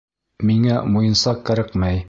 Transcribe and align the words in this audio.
Миңә 0.51 0.79
муйынсаҡ 0.95 1.47
кәрәкмәй. 1.51 1.99